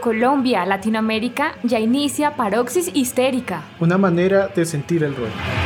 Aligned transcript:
Colombia, 0.00 0.64
Latinoamérica, 0.64 1.54
ya 1.62 1.78
inicia 1.78 2.36
Paroxis 2.36 2.90
Histérica. 2.94 3.62
Una 3.80 3.98
manera 3.98 4.48
de 4.48 4.64
sentir 4.64 5.04
el 5.04 5.14
rock. 5.14 5.57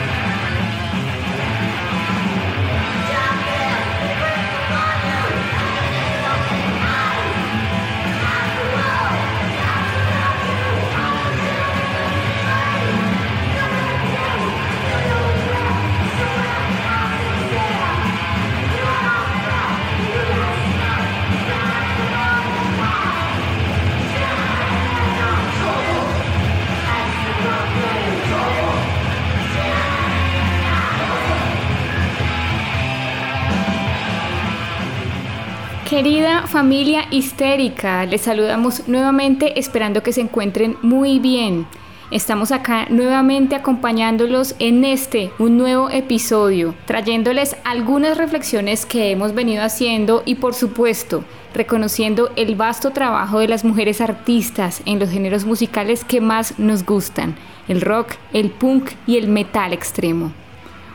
Familia 36.52 37.06
histérica, 37.10 38.04
les 38.04 38.20
saludamos 38.20 38.86
nuevamente 38.86 39.58
esperando 39.58 40.02
que 40.02 40.12
se 40.12 40.20
encuentren 40.20 40.76
muy 40.82 41.18
bien. 41.18 41.66
Estamos 42.10 42.52
acá 42.52 42.86
nuevamente 42.90 43.54
acompañándolos 43.54 44.54
en 44.58 44.84
este, 44.84 45.30
un 45.38 45.56
nuevo 45.56 45.88
episodio, 45.88 46.74
trayéndoles 46.84 47.56
algunas 47.64 48.18
reflexiones 48.18 48.84
que 48.84 49.10
hemos 49.10 49.32
venido 49.32 49.64
haciendo 49.64 50.22
y 50.26 50.34
por 50.34 50.52
supuesto 50.52 51.24
reconociendo 51.54 52.30
el 52.36 52.54
vasto 52.54 52.90
trabajo 52.90 53.38
de 53.38 53.48
las 53.48 53.64
mujeres 53.64 54.02
artistas 54.02 54.82
en 54.84 54.98
los 54.98 55.08
géneros 55.08 55.46
musicales 55.46 56.04
que 56.04 56.20
más 56.20 56.58
nos 56.58 56.84
gustan, 56.84 57.34
el 57.66 57.80
rock, 57.80 58.12
el 58.34 58.50
punk 58.50 58.90
y 59.06 59.16
el 59.16 59.28
metal 59.28 59.72
extremo. 59.72 60.32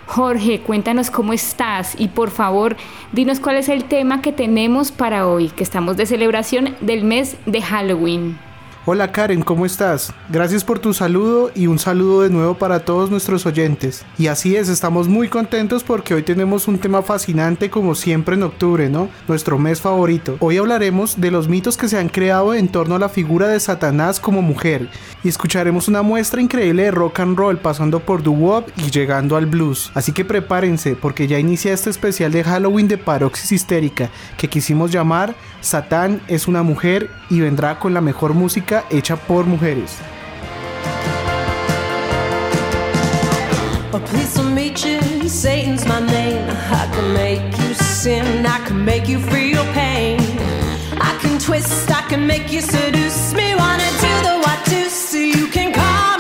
Jorge, 0.07 0.61
cuéntanos 0.61 1.11
cómo 1.11 1.33
estás 1.33 1.93
y 1.99 2.07
por 2.07 2.31
favor 2.31 2.77
dinos 3.11 3.41
cuál 3.41 3.57
es 3.57 3.67
el 3.67 3.83
tema 3.83 4.21
que 4.21 4.31
tenemos 4.31 4.91
para 4.91 5.27
hoy, 5.27 5.49
que 5.49 5.63
estamos 5.63 5.97
de 5.97 6.05
celebración 6.05 6.75
del 6.79 7.03
mes 7.03 7.35
de 7.45 7.61
Halloween. 7.61 8.46
Hola 8.89 9.11
Karen, 9.11 9.41
¿cómo 9.41 9.65
estás? 9.65 10.13
Gracias 10.29 10.63
por 10.63 10.79
tu 10.79 10.93
saludo 10.93 11.51
y 11.53 11.67
un 11.67 11.77
saludo 11.77 12.21
de 12.21 12.29
nuevo 12.29 12.53
para 12.53 12.85
todos 12.85 13.11
nuestros 13.11 13.45
oyentes. 13.45 14.05
Y 14.17 14.27
así 14.27 14.55
es, 14.55 14.69
estamos 14.69 15.09
muy 15.09 15.27
contentos 15.27 15.83
porque 15.83 16.13
hoy 16.13 16.23
tenemos 16.23 16.69
un 16.69 16.79
tema 16.79 17.01
fascinante 17.01 17.69
como 17.69 17.95
siempre 17.95 18.35
en 18.35 18.43
octubre, 18.43 18.89
¿no? 18.89 19.09
Nuestro 19.27 19.59
mes 19.59 19.81
favorito. 19.81 20.37
Hoy 20.39 20.55
hablaremos 20.55 21.19
de 21.19 21.31
los 21.31 21.49
mitos 21.49 21.75
que 21.75 21.89
se 21.89 21.99
han 21.99 22.07
creado 22.07 22.53
en 22.53 22.69
torno 22.69 22.95
a 22.95 22.99
la 22.99 23.09
figura 23.09 23.49
de 23.49 23.59
Satanás 23.59 24.21
como 24.21 24.41
mujer 24.41 24.87
y 25.21 25.27
escucharemos 25.27 25.89
una 25.89 26.01
muestra 26.01 26.41
increíble 26.41 26.83
de 26.83 26.91
rock 26.91 27.19
and 27.19 27.37
roll 27.37 27.57
pasando 27.57 27.99
por 27.99 28.23
doo-wop 28.23 28.69
y 28.77 28.89
llegando 28.89 29.35
al 29.35 29.47
blues. 29.47 29.91
Así 29.95 30.13
que 30.13 30.23
prepárense 30.23 30.95
porque 30.95 31.27
ya 31.27 31.37
inicia 31.37 31.73
este 31.73 31.89
especial 31.89 32.31
de 32.31 32.45
Halloween 32.45 32.87
de 32.87 32.97
Paroxis 32.97 33.51
Histérica 33.51 34.09
que 34.37 34.47
quisimos 34.47 34.93
llamar 34.93 35.35
Satán 35.61 36.21
es 36.27 36.47
una 36.47 36.63
mujer 36.63 37.09
y 37.29 37.41
vendrá 37.41 37.79
con 37.79 37.93
la 37.93 37.99
mejor 37.99 38.33
música 38.33 38.76
hecha 38.89 39.15
por 39.15 39.45
mujeres. 39.45 39.97
Oh, 43.93 43.99
please 44.05 44.35
don't 44.35 44.53
meet 44.53 44.83
you. 44.85 44.99
Satan's 45.29 45.85
my 45.85 45.99
name. 45.99 46.49
I 46.49 46.87
can 46.93 47.13
make 47.13 47.57
you 47.57 47.73
sin. 47.73 48.45
I 48.45 48.59
can 48.67 48.83
make 48.83 49.07
you 49.07 49.19
feel 49.19 49.63
pain. 49.73 50.19
I 50.99 51.17
can 51.21 51.39
twist. 51.39 51.89
I 51.89 52.01
can 52.09 52.27
make 52.27 52.51
you 52.51 52.61
seduce 52.61 53.33
me. 53.33 53.55
Wanna 53.55 53.89
do 54.01 54.13
the 54.27 54.35
what 54.43 54.65
to 54.65 54.89
see. 54.89 55.31
You 55.31 55.47
can 55.47 55.73
call 55.73 56.16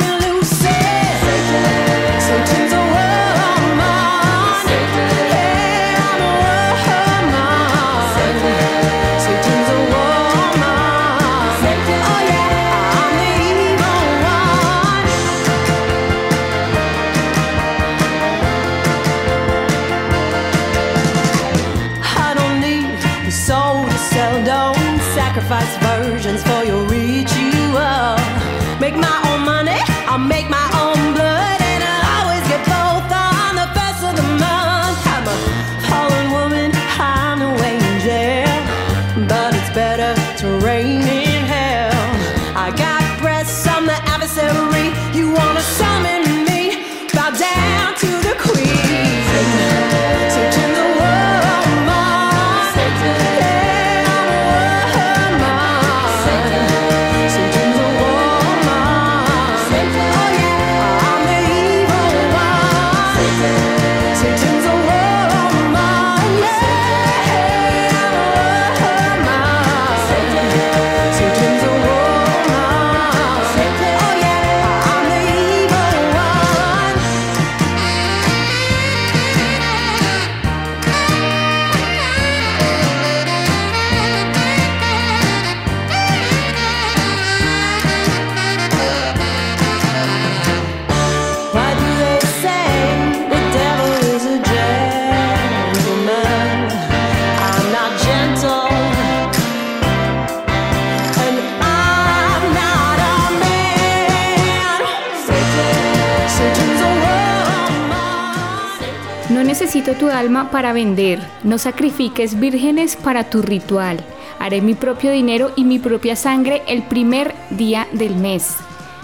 para 110.45 110.73
vender, 110.73 111.19
no 111.43 111.57
sacrifiques 111.57 112.39
vírgenes 112.39 112.95
para 112.95 113.29
tu 113.29 113.41
ritual. 113.41 114.03
Haré 114.39 114.61
mi 114.61 114.75
propio 114.75 115.11
dinero 115.11 115.51
y 115.55 115.63
mi 115.63 115.79
propia 115.79 116.15
sangre 116.15 116.61
el 116.67 116.83
primer 116.83 117.33
día 117.49 117.87
del 117.91 118.15
mes. 118.15 118.55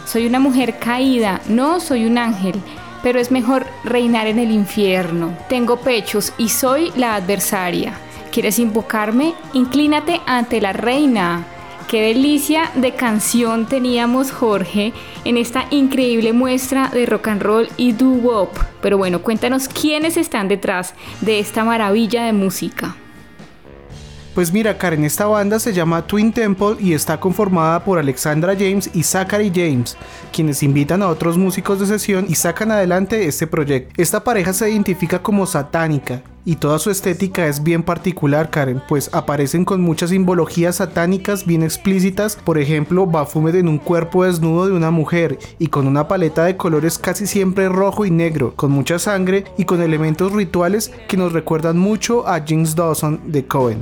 Soy 0.06 0.28
una 0.28 0.40
mujer 0.40 0.78
caída, 0.80 1.42
no 1.48 1.80
soy 1.80 2.06
un 2.06 2.18
ángel, 2.18 2.56
pero 3.02 3.20
es 3.20 3.32
mejor 3.32 3.66
reinar 3.84 4.28
en 4.28 4.40
el 4.40 4.52
infierno. 4.52 5.36
Tengo 5.50 5.78
pechos 5.78 6.34
y 6.38 6.50
soy 6.50 6.92
la 6.96 7.16
adversaria. 7.16 7.94
¿Quieres 8.32 8.60
invocarme? 8.60 9.34
Inclínate 9.54 10.22
ante 10.26 10.62
la 10.62 10.74
reina. 10.74 11.46
Qué 11.88 12.02
delicia 12.02 12.72
de 12.76 12.96
canción 12.96 13.68
teníamos 13.68 14.32
Jorge 14.32 14.94
en 15.26 15.38
esta 15.38 15.66
increíble 15.70 16.34
muestra 16.34 16.90
de 16.90 17.06
rock 17.06 17.28
and 17.28 17.42
roll 17.42 17.70
y 17.78 17.92
doo 17.92 18.16
wop. 18.16 18.50
Pero 18.82 18.98
bueno, 18.98 19.22
cuéntanos 19.22 19.68
quiénes 19.68 20.18
están 20.18 20.48
detrás 20.48 20.96
de 21.22 21.40
esta 21.40 21.64
maravilla 21.64 22.26
de 22.26 22.34
música. 22.34 22.96
Pues 24.34 24.52
mira, 24.52 24.80
Karen, 24.80 25.04
esta 25.04 25.28
banda 25.28 25.60
se 25.60 25.74
llama 25.74 26.08
Twin 26.08 26.34
Temple 26.34 26.78
y 26.80 26.94
está 26.94 27.20
conformada 27.20 27.84
por 27.84 28.00
Alexandra 28.00 28.56
James 28.58 28.90
y 28.96 29.04
Zachary 29.04 29.52
James, 29.54 29.96
quienes 30.32 30.64
invitan 30.64 31.04
a 31.04 31.10
otros 31.10 31.38
músicos 31.38 31.80
de 31.80 31.86
sesión 31.86 32.26
y 32.28 32.34
sacan 32.34 32.72
adelante 32.72 33.28
este 33.28 33.46
proyecto. 33.46 33.94
Esta 34.02 34.24
pareja 34.24 34.52
se 34.54 34.72
identifica 34.72 35.22
como 35.22 35.46
satánica 35.46 36.24
y 36.46 36.58
toda 36.58 36.80
su 36.80 36.90
estética 36.90 37.48
es 37.48 37.64
bien 37.64 37.84
particular, 37.84 38.50
Karen, 38.50 38.82
pues 38.88 39.10
aparecen 39.14 39.66
con 39.66 39.82
muchas 39.82 40.10
simbologías 40.10 40.78
satánicas 40.78 41.46
bien 41.46 41.64
explícitas, 41.64 42.36
por 42.36 42.58
ejemplo, 42.58 43.06
Baphomet 43.06 43.56
en 43.56 43.68
un 43.68 43.78
cuerpo 43.78 44.26
desnudo 44.26 44.68
de 44.68 44.74
una 44.74 44.92
mujer 44.92 45.40
y 45.60 45.68
con 45.68 45.88
una 45.88 46.08
paleta 46.08 46.44
de 46.44 46.58
colores 46.58 46.98
casi 46.98 47.28
siempre 47.28 47.70
rojo 47.70 48.06
y 48.06 48.12
negro, 48.12 48.54
con 48.56 48.72
mucha 48.72 49.00
sangre 49.00 49.46
y 49.58 49.66
con 49.66 49.82
elementos 49.82 50.32
rituales 50.32 50.92
que 51.08 51.18
nos 51.18 51.34
recuerdan 51.34 51.78
mucho 51.78 52.28
a 52.28 52.44
James 52.46 52.76
Dawson 52.76 53.22
de 53.26 53.46
Cohen. 53.46 53.82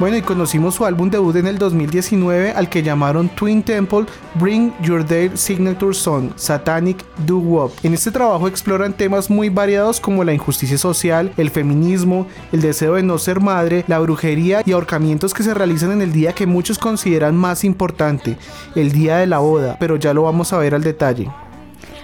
Bueno, 0.00 0.16
y 0.16 0.22
conocimos 0.22 0.76
su 0.76 0.86
álbum 0.86 1.10
debut 1.10 1.36
en 1.36 1.46
el 1.46 1.58
2019 1.58 2.52
al 2.52 2.70
que 2.70 2.82
llamaron 2.82 3.28
Twin 3.28 3.62
Temple 3.62 4.06
Bring 4.36 4.72
Your 4.80 5.06
Dale 5.06 5.36
Signature 5.36 5.92
Song, 5.92 6.30
Satanic 6.36 7.04
Do 7.26 7.36
Wop. 7.36 7.72
En 7.82 7.92
este 7.92 8.10
trabajo 8.10 8.48
exploran 8.48 8.94
temas 8.94 9.28
muy 9.28 9.50
variados 9.50 10.00
como 10.00 10.24
la 10.24 10.32
injusticia 10.32 10.78
social, 10.78 11.34
el 11.36 11.50
feminismo, 11.50 12.26
el 12.50 12.62
deseo 12.62 12.94
de 12.94 13.02
no 13.02 13.18
ser 13.18 13.40
madre, 13.40 13.84
la 13.88 13.98
brujería 13.98 14.62
y 14.64 14.72
ahorcamientos 14.72 15.34
que 15.34 15.42
se 15.42 15.52
realizan 15.52 15.92
en 15.92 16.00
el 16.00 16.14
día 16.14 16.32
que 16.32 16.46
muchos 16.46 16.78
consideran 16.78 17.36
más 17.36 17.62
importante, 17.62 18.38
el 18.74 18.92
día 18.92 19.18
de 19.18 19.26
la 19.26 19.40
boda, 19.40 19.76
pero 19.78 19.96
ya 19.96 20.14
lo 20.14 20.22
vamos 20.22 20.54
a 20.54 20.58
ver 20.58 20.74
al 20.74 20.82
detalle. 20.82 21.30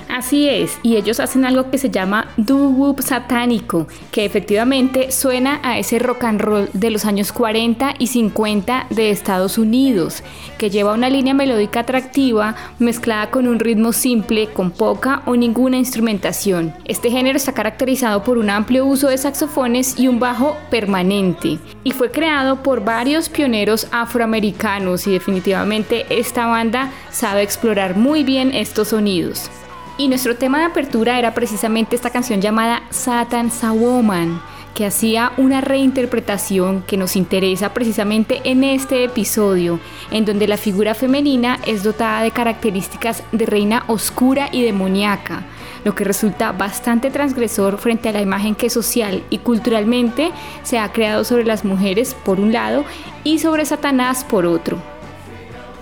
Así 0.09 0.49
es, 0.49 0.79
y 0.83 0.97
ellos 0.97 1.21
hacen 1.21 1.45
algo 1.45 1.71
que 1.71 1.79
se 1.79 1.91
llama 1.91 2.29
doo-wop 2.37 3.01
satánico, 3.01 3.87
que 4.13 4.25
efectivamente 4.25 5.11
suena 5.11 5.61
a 5.63 5.79
ese 5.79 5.99
rock 5.99 6.25
and 6.25 6.41
roll 6.41 6.69
de 6.73 6.91
los 6.91 7.05
años 7.05 7.33
40 7.33 7.95
y 7.99 8.07
50 8.07 8.87
de 8.91 9.11
Estados 9.11 9.59
Unidos, 9.59 10.23
que 10.59 10.71
lleva 10.71 10.95
una 10.95 11.11
línea 11.11 11.35
melódica 11.35 11.81
atractiva 11.81 12.55
mezclada 12.79 13.31
con 13.31 13.49
un 13.49 13.59
ritmo 13.59 13.93
simple, 13.93 14.49
con 14.49 14.71
poca 14.71 15.23
o 15.27 15.37
ninguna 15.37 15.77
instrumentación. 15.77 16.73
Este 16.85 17.11
género 17.11 17.37
está 17.37 17.53
caracterizado 17.53 18.23
por 18.23 18.39
un 18.39 18.49
amplio 18.49 18.87
uso 18.87 19.09
de 19.09 19.19
saxofones 19.19 19.99
y 19.99 20.09
un 20.09 20.21
bajo 20.21 20.57
permanente, 20.71 21.59
y 21.83 21.91
fue 21.91 22.11
creado 22.11 22.63
por 22.63 22.85
varios 22.85 23.29
pioneros 23.29 23.89
afroamericanos 23.91 25.07
y 25.07 25.13
definitivamente 25.13 26.07
esta 26.11 26.47
banda 26.47 26.93
sabe 27.11 27.43
explorar 27.43 27.97
muy 27.97 28.23
bien 28.23 28.55
estos 28.55 28.89
sonidos. 28.89 29.51
Y 29.99 30.09
nuestro 30.09 30.37
tema 30.37 30.59
de 30.59 30.67
apertura 30.67 31.19
era 31.19 31.33
precisamente 31.33 31.97
esta 31.97 32.11
canción 32.11 32.43
llamada 32.43 32.83
Satan's 32.91 33.65
a 33.65 33.73
Woman, 33.73 34.43
que 34.75 34.85
hacía 34.85 35.33
una 35.39 35.63
reinterpretación 35.63 36.83
que 36.83 36.99
nos 36.99 37.17
interesa 37.17 37.73
precisamente 37.73 38.43
en 38.45 38.63
este 38.63 39.05
episodio, 39.05 39.81
en 40.11 40.27
donde 40.27 40.49
la 40.49 40.59
figura 40.59 40.95
femenina 40.95 41.59
es 41.65 41.83
dotada 41.83 42.21
de 42.21 42.31
características 42.31 43.23
de 43.33 43.47
reina 43.47 43.85
oscura 43.87 44.51
y 44.53 44.63
demoníaca, 44.63 45.45
lo 45.83 45.95
que 45.95 46.05
resulta 46.05 46.53
bastante 46.53 47.11
transgresor 47.11 47.79
frente 47.79 48.11
a 48.11 48.13
la 48.13 48.21
imagen 48.21 48.55
que 48.55 48.69
social 48.69 49.25
y 49.31 49.39
culturalmente 49.39 50.31
se 50.63 50.79
ha 50.79 50.93
creado 50.93 51.25
sobre 51.25 51.45
las 51.45 51.65
mujeres 51.65 52.15
por 52.23 52.39
un 52.39 52.53
lado 52.53 52.85
y 53.25 53.39
sobre 53.39 53.65
Satanás 53.65 54.25
por 54.25 54.45
otro. 54.45 54.96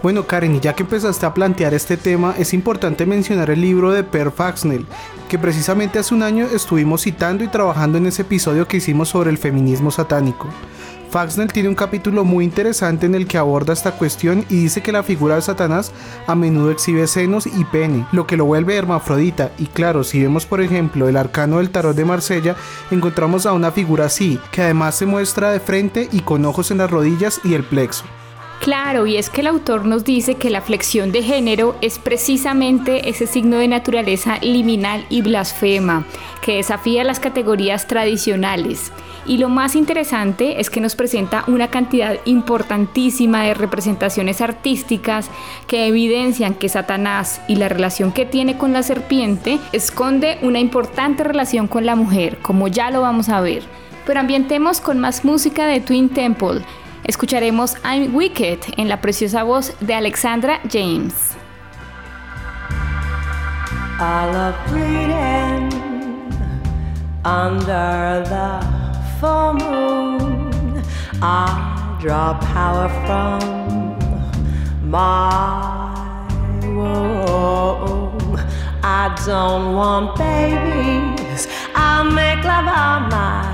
Bueno, 0.04 0.26
Karen, 0.26 0.54
y 0.54 0.60
ya 0.60 0.74
que 0.74 0.82
empezaste 0.82 1.24
a 1.24 1.32
plantear 1.32 1.72
este 1.72 1.96
tema, 1.96 2.34
es 2.36 2.52
importante 2.52 3.06
mencionar 3.06 3.48
el 3.48 3.62
libro 3.62 3.90
de 3.90 4.04
Per 4.04 4.32
Faxnell, 4.32 4.84
que 5.30 5.38
precisamente 5.38 5.98
hace 5.98 6.14
un 6.14 6.22
año 6.22 6.44
estuvimos 6.44 7.00
citando 7.00 7.42
y 7.42 7.48
trabajando 7.48 7.96
en 7.96 8.04
ese 8.04 8.20
episodio 8.20 8.68
que 8.68 8.76
hicimos 8.76 9.08
sobre 9.08 9.30
el 9.30 9.38
feminismo 9.38 9.90
satánico. 9.90 10.46
Faxnell 11.08 11.50
tiene 11.50 11.70
un 11.70 11.74
capítulo 11.74 12.22
muy 12.22 12.44
interesante 12.44 13.06
en 13.06 13.14
el 13.14 13.26
que 13.26 13.38
aborda 13.38 13.72
esta 13.72 13.92
cuestión 13.92 14.44
y 14.50 14.56
dice 14.56 14.82
que 14.82 14.92
la 14.92 15.02
figura 15.02 15.36
de 15.36 15.40
Satanás 15.40 15.90
a 16.26 16.34
menudo 16.34 16.70
exhibe 16.70 17.06
senos 17.06 17.46
y 17.46 17.64
pene, 17.64 18.06
lo 18.12 18.26
que 18.26 18.36
lo 18.36 18.44
vuelve 18.44 18.76
hermafrodita. 18.76 19.52
Y 19.58 19.68
claro, 19.68 20.04
si 20.04 20.20
vemos 20.20 20.44
por 20.44 20.60
ejemplo 20.60 21.08
el 21.08 21.16
arcano 21.16 21.56
del 21.56 21.70
tarot 21.70 21.96
de 21.96 22.04
Marsella, 22.04 22.56
encontramos 22.90 23.46
a 23.46 23.54
una 23.54 23.72
figura 23.72 24.04
así, 24.04 24.38
que 24.52 24.60
además 24.60 24.96
se 24.96 25.06
muestra 25.06 25.50
de 25.50 25.60
frente 25.60 26.10
y 26.12 26.20
con 26.20 26.44
ojos 26.44 26.70
en 26.70 26.76
las 26.76 26.90
rodillas 26.90 27.40
y 27.42 27.54
el 27.54 27.64
plexo. 27.64 28.04
Claro, 28.64 29.06
y 29.06 29.18
es 29.18 29.28
que 29.28 29.42
el 29.42 29.48
autor 29.48 29.84
nos 29.84 30.04
dice 30.04 30.36
que 30.36 30.48
la 30.48 30.62
flexión 30.62 31.12
de 31.12 31.22
género 31.22 31.76
es 31.82 31.98
precisamente 31.98 33.10
ese 33.10 33.26
signo 33.26 33.58
de 33.58 33.68
naturaleza 33.68 34.38
liminal 34.40 35.04
y 35.10 35.20
blasfema, 35.20 36.06
que 36.40 36.56
desafía 36.56 37.04
las 37.04 37.20
categorías 37.20 37.86
tradicionales. 37.86 38.90
Y 39.26 39.36
lo 39.36 39.50
más 39.50 39.76
interesante 39.76 40.62
es 40.62 40.70
que 40.70 40.80
nos 40.80 40.96
presenta 40.96 41.44
una 41.46 41.68
cantidad 41.68 42.16
importantísima 42.24 43.42
de 43.42 43.52
representaciones 43.52 44.40
artísticas 44.40 45.28
que 45.66 45.86
evidencian 45.86 46.54
que 46.54 46.70
Satanás 46.70 47.42
y 47.46 47.56
la 47.56 47.68
relación 47.68 48.12
que 48.12 48.24
tiene 48.24 48.56
con 48.56 48.72
la 48.72 48.82
serpiente 48.82 49.58
esconde 49.72 50.38
una 50.40 50.58
importante 50.58 51.22
relación 51.22 51.68
con 51.68 51.84
la 51.84 51.96
mujer, 51.96 52.38
como 52.40 52.68
ya 52.68 52.90
lo 52.90 53.02
vamos 53.02 53.28
a 53.28 53.42
ver. 53.42 53.64
Pero 54.06 54.20
ambientemos 54.20 54.80
con 54.80 55.00
más 55.00 55.22
música 55.22 55.66
de 55.66 55.80
Twin 55.80 56.08
Temple. 56.08 56.62
Escucharemos 57.04 57.76
I'm 57.84 58.14
Wicked 58.14 58.60
en 58.78 58.88
la 58.88 59.02
preciosa 59.02 59.42
voz 59.42 59.74
de 59.80 59.94
Alexandra 59.94 60.60
James. 60.72 61.36
I 64.00 64.24
love 64.32 64.54
reading 64.72 65.70
under 67.26 68.24
the 68.24 68.60
full 69.20 69.52
moon. 69.52 70.82
I 71.20 71.98
draw 72.00 72.38
power 72.40 72.88
from 73.04 73.98
my 74.90 75.94
womb. 76.62 78.38
I 78.82 79.14
don't 79.26 79.74
want 79.74 80.16
babies. 80.16 81.48
I 81.74 82.02
make 82.02 82.42
love 82.44 82.66
on 82.66 83.10
my 83.10 83.44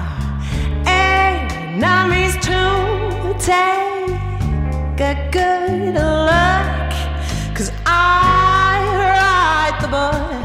enemies 0.87 2.37
to 2.47 3.00
take 3.41 5.01
a 5.01 5.29
good 5.33 5.95
look. 5.95 7.55
Cause 7.57 7.73
I 7.87 8.85
write 9.01 9.81
the 9.81 9.89
book. 9.89 10.40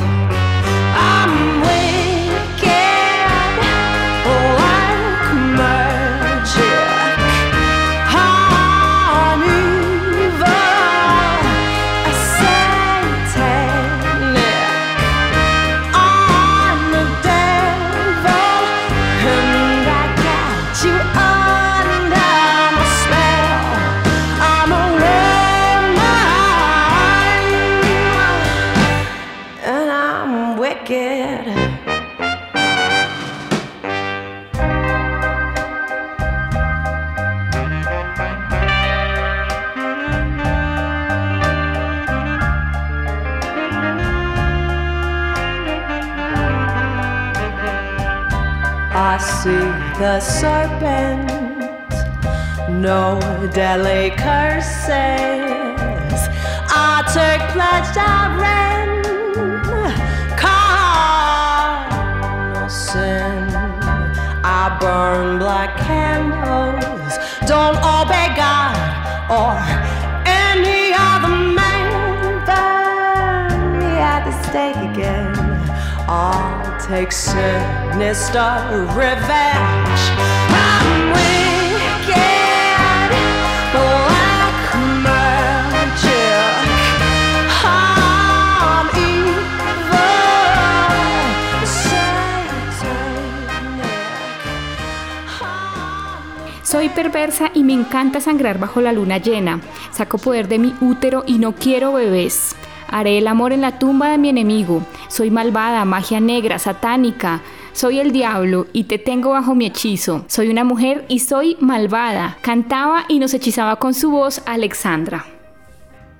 Soy 96.63 96.89
perversa 96.89 97.51
y 97.53 97.63
me 97.63 97.73
encanta 97.73 98.21
sangrar 98.21 98.57
bajo 98.59 98.81
la 98.81 98.93
luna 98.93 99.17
llena. 99.17 99.59
Saco 99.91 100.17
poder 100.17 100.47
de 100.47 100.59
mi 100.59 100.75
útero 100.81 101.23
y 101.27 101.39
no 101.39 101.55
quiero 101.55 101.93
bebés. 101.93 102.54
Haré 102.95 103.17
el 103.17 103.27
amor 103.27 103.51
en 103.51 103.59
la 103.59 103.77
tumba 103.77 104.07
de 104.07 104.17
mi 104.17 104.29
enemigo. 104.29 104.81
Soy 105.09 105.29
malvada, 105.29 105.83
magia 105.83 106.21
negra, 106.21 106.59
satánica. 106.59 107.41
Soy 107.73 107.99
el 107.99 108.13
diablo 108.13 108.67
y 108.71 108.85
te 108.85 108.97
tengo 108.97 109.31
bajo 109.31 109.53
mi 109.53 109.65
hechizo. 109.65 110.23
Soy 110.29 110.47
una 110.47 110.63
mujer 110.63 111.03
y 111.09 111.19
soy 111.19 111.57
malvada. 111.59 112.37
Cantaba 112.39 113.03
y 113.09 113.19
nos 113.19 113.33
hechizaba 113.33 113.75
con 113.79 113.93
su 113.93 114.11
voz 114.11 114.41
Alexandra. 114.45 115.25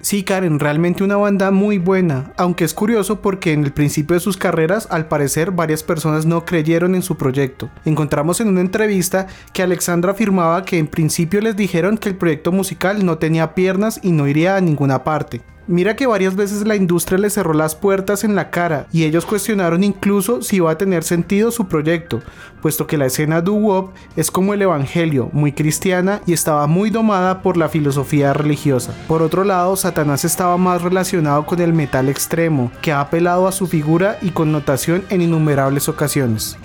Sí, 0.02 0.24
Karen, 0.24 0.60
realmente 0.60 1.06
una 1.06 1.16
banda 1.16 1.50
muy 1.50 1.78
buena, 1.78 2.34
aunque 2.36 2.66
es 2.66 2.74
curioso 2.74 3.22
porque 3.22 3.54
en 3.54 3.64
el 3.64 3.72
principio 3.72 4.16
de 4.16 4.20
sus 4.20 4.36
carreras, 4.36 4.86
al 4.92 5.08
parecer, 5.08 5.52
varias 5.52 5.82
personas 5.82 6.26
no 6.26 6.44
creyeron 6.44 6.94
en 6.94 7.04
su 7.04 7.16
proyecto. 7.16 7.70
Encontramos 7.86 8.42
en 8.42 8.50
una 8.50 8.60
entrevista 8.60 9.28
que 9.54 9.64
Alexandra 9.64 10.12
afirmaba 10.12 10.66
que 10.66 10.78
en 10.78 10.88
principio 10.88 11.40
les 11.40 11.56
dijeron 11.56 11.98
que 11.98 12.10
el 12.10 12.18
proyecto 12.18 12.52
musical 12.52 13.06
no 13.06 13.18
tenía 13.18 13.56
piernas 13.56 14.02
y 14.04 14.12
no 14.12 14.28
iría 14.28 14.58
a 14.58 14.62
ninguna 14.62 15.06
parte. 15.06 15.42
Mira 15.68 15.96
que 15.96 16.06
varias 16.06 16.36
veces 16.36 16.68
la 16.68 16.76
industria 16.76 17.18
les 17.18 17.34
cerró 17.34 17.54
las 17.54 17.74
puertas 17.74 18.24
en 18.24 18.36
la 18.36 18.52
cara 18.52 18.86
y 18.92 19.04
ellos 19.04 19.26
cuestionaron 19.26 19.84
incluso 19.84 20.44
si 20.44 20.58
iba 20.58 20.70
a 20.70 20.78
tener 20.78 21.04
sentido 21.04 21.50
su 21.50 21.68
proyecto, 21.68 22.22
puesto 22.62 22.86
que 22.86 23.00
la 23.00 23.08
escena 23.08 23.42
doo-wop 23.42 23.90
es 24.16 24.30
como 24.30 24.54
el 24.54 24.62
evangelio, 24.62 25.30
muy 25.34 25.54
cristiana 25.54 26.22
y 26.28 26.34
estaba 26.34 26.68
muy 26.68 26.92
domada 26.92 27.42
por 27.42 27.58
la 27.58 27.68
filosofía 27.68 28.32
religiosa. 28.32 28.94
Por 29.08 29.24
otro 29.24 29.44
lado, 29.44 29.76
Satanás 29.76 30.24
estaba 30.24 30.56
más 30.58 30.84
relacionado 30.84 31.48
con 31.48 31.60
el 31.60 31.74
metal 31.74 32.10
extremo, 32.10 32.72
que 32.84 32.92
ha 32.92 33.00
apelado 33.00 33.48
a 33.48 33.52
su 33.52 33.66
figura 33.66 34.20
y 34.22 34.30
connotación 34.30 35.04
en 35.10 35.22
innumerables 35.22 35.90
ocasiones. 35.90 36.60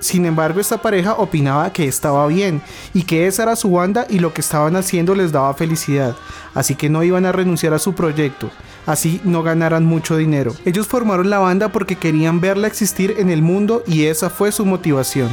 Sin 0.00 0.26
embargo, 0.26 0.60
esta 0.60 0.78
pareja 0.78 1.14
opinaba 1.14 1.72
que 1.72 1.86
estaba 1.86 2.26
bien 2.26 2.60
y 2.92 3.02
que 3.02 3.26
esa 3.26 3.44
era 3.44 3.56
su 3.56 3.70
banda 3.70 4.06
y 4.08 4.18
lo 4.18 4.32
que 4.32 4.40
estaban 4.40 4.76
haciendo 4.76 5.14
les 5.14 5.32
daba 5.32 5.54
felicidad, 5.54 6.14
así 6.54 6.74
que 6.74 6.88
no 6.88 7.02
iban 7.02 7.26
a 7.26 7.32
renunciar 7.32 7.74
a 7.74 7.78
su 7.78 7.94
proyecto, 7.94 8.50
así 8.86 9.20
no 9.24 9.42
ganaran 9.42 9.84
mucho 9.84 10.16
dinero. 10.16 10.54
Ellos 10.64 10.86
formaron 10.86 11.30
la 11.30 11.38
banda 11.38 11.68
porque 11.68 11.96
querían 11.96 12.40
verla 12.40 12.66
existir 12.66 13.14
en 13.18 13.30
el 13.30 13.42
mundo 13.42 13.82
y 13.86 14.04
esa 14.04 14.30
fue 14.30 14.52
su 14.52 14.64
motivación. 14.66 15.30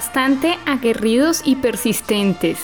Bastante 0.00 0.58
aguerridos 0.64 1.42
y 1.44 1.56
persistentes. 1.56 2.58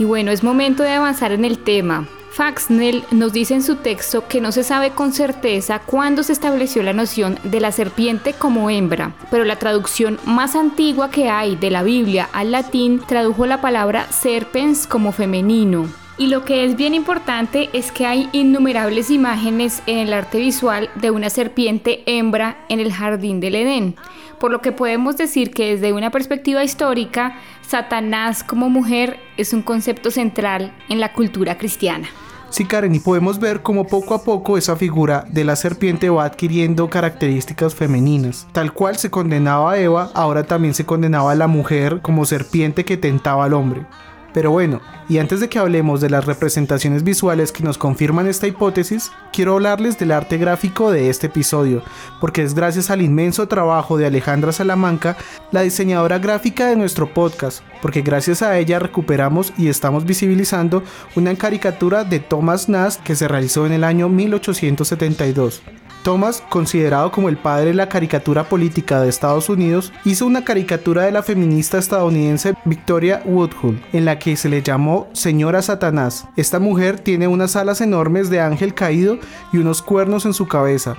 Y 0.00 0.04
bueno, 0.04 0.32
es 0.32 0.42
momento 0.42 0.82
de 0.82 0.90
avanzar 0.90 1.30
en 1.30 1.44
el 1.44 1.58
tema. 1.58 2.08
Faxnell 2.32 3.04
nos 3.12 3.32
dice 3.32 3.54
en 3.54 3.62
su 3.62 3.76
texto 3.76 4.26
que 4.26 4.40
no 4.40 4.50
se 4.50 4.64
sabe 4.64 4.90
con 4.90 5.12
certeza 5.12 5.78
cuándo 5.78 6.24
se 6.24 6.32
estableció 6.32 6.82
la 6.82 6.92
noción 6.92 7.38
de 7.44 7.60
la 7.60 7.70
serpiente 7.70 8.32
como 8.32 8.68
hembra, 8.68 9.14
pero 9.30 9.44
la 9.44 9.60
traducción 9.60 10.18
más 10.24 10.56
antigua 10.56 11.08
que 11.08 11.28
hay 11.28 11.54
de 11.54 11.70
la 11.70 11.84
Biblia 11.84 12.28
al 12.32 12.50
latín 12.50 13.00
tradujo 13.06 13.46
la 13.46 13.60
palabra 13.60 14.08
serpens 14.10 14.88
como 14.88 15.12
femenino. 15.12 16.01
Y 16.22 16.28
lo 16.28 16.44
que 16.44 16.64
es 16.64 16.76
bien 16.76 16.94
importante 16.94 17.68
es 17.72 17.90
que 17.90 18.06
hay 18.06 18.28
innumerables 18.30 19.10
imágenes 19.10 19.82
en 19.86 19.98
el 19.98 20.12
arte 20.12 20.38
visual 20.38 20.88
de 20.94 21.10
una 21.10 21.30
serpiente 21.30 22.04
hembra 22.06 22.64
en 22.68 22.78
el 22.78 22.92
jardín 22.92 23.40
del 23.40 23.56
Edén, 23.56 23.96
por 24.38 24.52
lo 24.52 24.60
que 24.60 24.70
podemos 24.70 25.16
decir 25.16 25.50
que 25.50 25.74
desde 25.74 25.92
una 25.92 26.10
perspectiva 26.10 26.62
histórica, 26.62 27.34
Satanás 27.66 28.44
como 28.44 28.70
mujer 28.70 29.18
es 29.36 29.52
un 29.52 29.62
concepto 29.62 30.12
central 30.12 30.72
en 30.88 31.00
la 31.00 31.12
cultura 31.12 31.58
cristiana. 31.58 32.06
Sí, 32.50 32.66
Karen, 32.66 32.94
y 32.94 33.00
podemos 33.00 33.40
ver 33.40 33.62
cómo 33.62 33.88
poco 33.88 34.14
a 34.14 34.22
poco 34.22 34.56
esa 34.56 34.76
figura 34.76 35.24
de 35.28 35.42
la 35.42 35.56
serpiente 35.56 36.08
va 36.08 36.26
adquiriendo 36.26 36.88
características 36.88 37.74
femeninas. 37.74 38.46
Tal 38.52 38.72
cual 38.72 38.96
se 38.96 39.10
condenaba 39.10 39.72
a 39.72 39.78
Eva, 39.80 40.12
ahora 40.14 40.44
también 40.44 40.74
se 40.74 40.86
condenaba 40.86 41.32
a 41.32 41.34
la 41.34 41.48
mujer 41.48 41.98
como 42.00 42.26
serpiente 42.26 42.84
que 42.84 42.96
tentaba 42.96 43.46
al 43.46 43.54
hombre. 43.54 43.86
Pero 44.32 44.50
bueno, 44.50 44.80
y 45.08 45.18
antes 45.18 45.40
de 45.40 45.48
que 45.48 45.58
hablemos 45.58 46.00
de 46.00 46.08
las 46.08 46.24
representaciones 46.24 47.02
visuales 47.02 47.52
que 47.52 47.62
nos 47.62 47.76
confirman 47.76 48.26
esta 48.26 48.46
hipótesis, 48.46 49.10
quiero 49.32 49.54
hablarles 49.54 49.98
del 49.98 50.12
arte 50.12 50.38
gráfico 50.38 50.90
de 50.90 51.10
este 51.10 51.26
episodio, 51.26 51.82
porque 52.20 52.42
es 52.42 52.54
gracias 52.54 52.90
al 52.90 53.02
inmenso 53.02 53.46
trabajo 53.46 53.98
de 53.98 54.06
Alejandra 54.06 54.52
Salamanca, 54.52 55.16
la 55.50 55.62
diseñadora 55.62 56.18
gráfica 56.18 56.66
de 56.66 56.76
nuestro 56.76 57.12
podcast, 57.12 57.62
porque 57.82 58.02
gracias 58.02 58.42
a 58.42 58.58
ella 58.58 58.78
recuperamos 58.78 59.52
y 59.58 59.68
estamos 59.68 60.04
visibilizando 60.04 60.82
una 61.14 61.34
caricatura 61.34 62.04
de 62.04 62.20
Thomas 62.20 62.68
Nast 62.68 63.02
que 63.02 63.14
se 63.14 63.28
realizó 63.28 63.66
en 63.66 63.72
el 63.72 63.84
año 63.84 64.08
1872. 64.08 65.62
Thomas, 66.02 66.42
considerado 66.48 67.12
como 67.12 67.28
el 67.28 67.36
padre 67.36 67.66
de 67.66 67.74
la 67.74 67.88
caricatura 67.88 68.44
política 68.48 69.00
de 69.00 69.08
Estados 69.08 69.48
Unidos, 69.48 69.92
hizo 70.04 70.26
una 70.26 70.44
caricatura 70.44 71.04
de 71.04 71.12
la 71.12 71.22
feminista 71.22 71.78
estadounidense 71.78 72.54
Victoria 72.64 73.22
Woodhull, 73.24 73.80
en 73.92 74.04
la 74.04 74.18
que 74.18 74.36
se 74.36 74.48
le 74.48 74.62
llamó 74.62 75.08
Señora 75.12 75.62
Satanás. 75.62 76.26
Esta 76.36 76.58
mujer 76.58 76.98
tiene 77.00 77.28
unas 77.28 77.56
alas 77.56 77.80
enormes 77.80 78.30
de 78.30 78.40
ángel 78.40 78.74
caído 78.74 79.18
y 79.52 79.58
unos 79.58 79.82
cuernos 79.82 80.26
en 80.26 80.34
su 80.34 80.48
cabeza. 80.48 80.96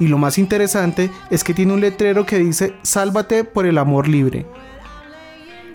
Y 0.00 0.08
lo 0.08 0.18
más 0.18 0.38
interesante 0.38 1.10
es 1.30 1.44
que 1.44 1.54
tiene 1.54 1.72
un 1.72 1.80
letrero 1.80 2.26
que 2.26 2.38
dice 2.38 2.74
Sálvate 2.82 3.44
por 3.44 3.66
el 3.66 3.78
amor 3.78 4.08
libre. 4.08 4.46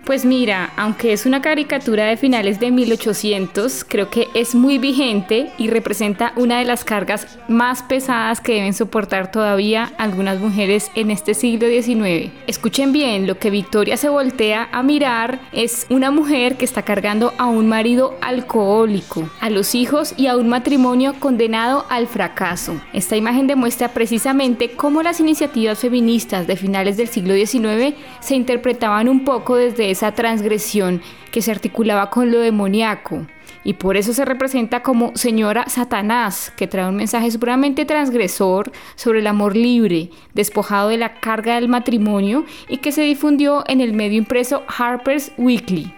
Pues 0.10 0.25
mira, 0.25 0.74
aunque 0.75 1.13
es 1.13 1.28
una 1.28 1.39
caricatura 1.39 2.06
de 2.06 2.18
finales 2.18 2.60
de 2.60 2.72
1800, 2.72 3.86
creo 3.88 4.10
que 4.10 4.28
es 4.34 4.56
muy 4.56 4.80
vigente 4.80 5.51
y 5.60 5.68
representa 5.68 6.34
una 6.36 6.58
de 6.58 6.66
las 6.66 6.84
cargas 6.84 7.38
más 7.48 7.84
pesadas 7.84 8.42
que 8.42 8.56
deben 8.56 8.74
soportar 8.74 9.32
todavía 9.32 9.94
algunas 10.00 10.39
mujeres 10.39 10.89
en 10.96 11.12
este 11.12 11.36
siglo 11.36 11.68
XIX. 11.68 12.32
Escuchen 12.48 12.92
bien, 12.92 13.28
lo 13.28 13.38
que 13.38 13.51
Victoria 13.51 13.98
se 13.98 14.10
voltea 14.10 14.68
a 14.72 14.82
mirar 14.82 15.42
es 15.51 15.86
una 15.92 16.10
mujer 16.10 16.58
que 16.58 16.66
está 16.66 16.82
cargando 16.82 17.36
a 17.38 17.46
un 17.46 17.68
marido 17.68 18.18
alcohólico, 18.22 19.30
a 19.39 19.51
los 19.51 19.75
hijos 19.75 20.16
y 20.18 20.25
a 20.25 20.38
un 20.38 20.50
matrimonio 20.50 21.13
condenado 21.20 21.86
al 21.88 22.08
fracaso. 22.08 22.82
Esta 22.94 23.16
imagen 23.16 23.46
demuestra 23.46 23.89
precisamente 23.89 24.72
cómo 24.72 25.04
las 25.04 25.20
iniciativas 25.20 25.78
feministas 25.78 26.48
de 26.48 26.56
finales 26.56 26.98
del 26.98 27.10
siglo 27.10 27.36
XIX 27.36 27.94
se 28.22 28.34
interpretaban 28.34 29.08
un 29.08 29.24
poco 29.24 29.56
desde 29.56 29.99
esa 30.00 30.13
transgresión 30.13 31.01
que 31.29 31.41
se 31.41 31.51
articulaba 31.51 32.10
con 32.10 32.32
lo 32.32 32.39
demoníaco. 32.39 33.27
Y 33.65 33.74
por 33.74 33.98
eso 33.98 34.13
se 34.13 34.24
representa 34.24 34.82
como 34.82 35.12
señora 35.18 35.68
Satanás, 35.68 36.53
que 36.56 36.68
trae 36.68 36.88
un 36.88 36.96
mensaje 36.96 37.29
supremamente 37.29 37.84
transgresor 37.84 38.72
sobre 38.96 39.20
el 39.20 39.27
amor 39.27 39.58
libre, 39.58 40.12
despojado 40.34 40.88
de 40.88 40.98
la 40.98 41.20
carga 41.20 41.56
del 41.56 41.68
matrimonio 41.68 42.46
y 42.70 42.77
que 42.77 42.94
se 42.94 43.01
difundió 43.01 43.65
en 43.68 43.82
el 43.82 43.91
medio 43.91 44.18
impreso 44.18 44.63
Harper's 44.77 45.34
Weekly. 45.38 45.94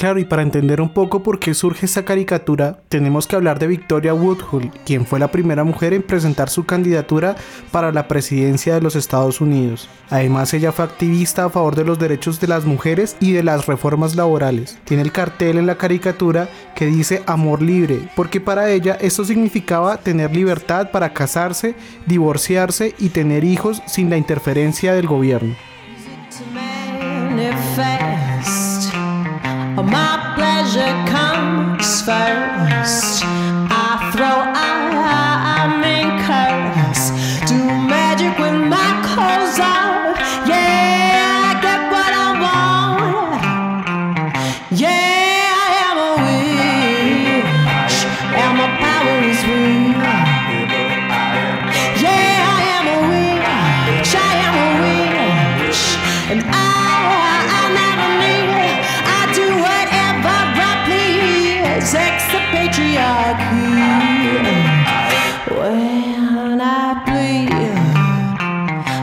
Claro, 0.00 0.18
y 0.18 0.24
para 0.24 0.40
entender 0.40 0.80
un 0.80 0.88
poco 0.88 1.22
por 1.22 1.38
qué 1.38 1.52
surge 1.52 1.84
esta 1.84 2.06
caricatura, 2.06 2.78
tenemos 2.88 3.26
que 3.26 3.36
hablar 3.36 3.58
de 3.58 3.66
Victoria 3.66 4.14
Woodhull, 4.14 4.70
quien 4.86 5.04
fue 5.04 5.18
la 5.18 5.30
primera 5.30 5.62
mujer 5.62 5.92
en 5.92 6.02
presentar 6.02 6.48
su 6.48 6.64
candidatura 6.64 7.36
para 7.70 7.92
la 7.92 8.08
presidencia 8.08 8.72
de 8.72 8.80
los 8.80 8.96
Estados 8.96 9.42
Unidos. 9.42 9.90
Además, 10.08 10.54
ella 10.54 10.72
fue 10.72 10.86
activista 10.86 11.44
a 11.44 11.50
favor 11.50 11.76
de 11.76 11.84
los 11.84 11.98
derechos 11.98 12.40
de 12.40 12.46
las 12.46 12.64
mujeres 12.64 13.14
y 13.20 13.32
de 13.32 13.42
las 13.42 13.66
reformas 13.66 14.16
laborales. 14.16 14.78
Tiene 14.84 15.02
el 15.02 15.12
cartel 15.12 15.58
en 15.58 15.66
la 15.66 15.76
caricatura 15.76 16.48
que 16.74 16.86
dice 16.86 17.22
amor 17.26 17.60
libre, 17.60 18.08
porque 18.16 18.40
para 18.40 18.70
ella 18.70 18.96
esto 19.02 19.26
significaba 19.26 19.98
tener 19.98 20.34
libertad 20.34 20.92
para 20.92 21.12
casarse, 21.12 21.74
divorciarse 22.06 22.94
y 22.98 23.10
tener 23.10 23.44
hijos 23.44 23.82
sin 23.84 24.08
la 24.08 24.16
interferencia 24.16 24.94
del 24.94 25.06
gobierno. 25.06 25.56
My 29.76 30.32
pleasure 30.36 30.92
comes 31.08 32.02
first. 32.02 33.22
I 33.24 34.10
throw 34.12 34.26
I'm 34.26 34.79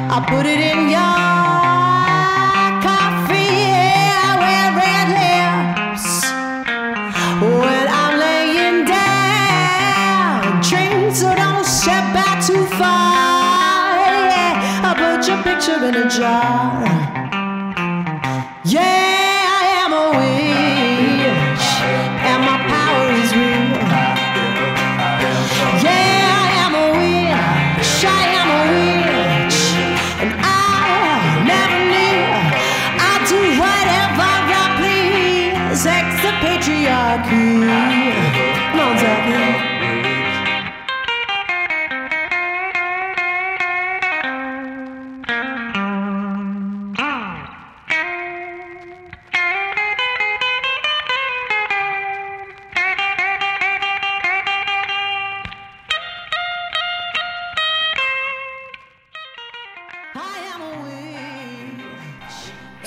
I'll 0.09 0.23
put 0.23 0.45
it 0.45 0.59
in 0.59 0.89
your 0.89 0.99
coffee, 2.81 3.53
yeah, 3.67 4.39
with 4.41 4.71
red 4.81 5.07
lips. 5.19 6.05
I'm 7.89 8.13
laying 8.17 8.85
down, 8.85 10.63
so 11.13 11.35
don't 11.35 11.65
step 11.65 12.13
back 12.13 12.45
too 12.45 12.65
far. 12.77 13.97
Yeah, 14.31 14.85
I'll 14.85 14.95
put 14.95 15.27
your 15.27 15.43
picture 15.43 15.83
in 15.85 15.95
a 15.95 16.09
jar. 16.09 17.06